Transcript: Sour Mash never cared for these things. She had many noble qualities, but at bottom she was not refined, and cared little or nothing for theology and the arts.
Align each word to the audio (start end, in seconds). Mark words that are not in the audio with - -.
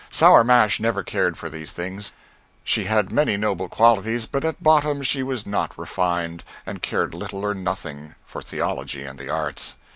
Sour 0.09 0.43
Mash 0.43 0.79
never 0.79 1.03
cared 1.03 1.37
for 1.37 1.47
these 1.47 1.71
things. 1.71 2.11
She 2.63 2.85
had 2.85 3.11
many 3.11 3.37
noble 3.37 3.69
qualities, 3.69 4.25
but 4.25 4.43
at 4.43 4.63
bottom 4.63 5.03
she 5.03 5.21
was 5.21 5.45
not 5.45 5.77
refined, 5.77 6.43
and 6.65 6.81
cared 6.81 7.13
little 7.13 7.45
or 7.45 7.53
nothing 7.53 8.15
for 8.25 8.41
theology 8.41 9.03
and 9.05 9.19
the 9.19 9.29
arts. 9.29 9.75